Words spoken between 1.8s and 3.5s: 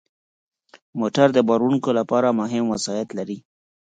لپاره مهم وسایط لري.